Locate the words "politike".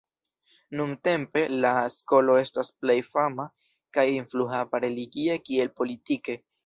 5.83-6.41